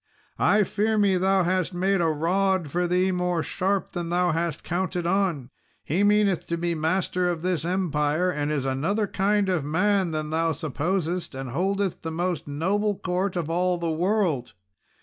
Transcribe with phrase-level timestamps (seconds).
[0.39, 4.63] I fear me thou hast made a rod for thee more sharp than thou hast
[4.63, 5.51] counted on.
[5.83, 10.31] He meaneth to be master of this empire; and is another kind of man than
[10.31, 14.53] thou supposest, and holdeth the most noble court of all the world.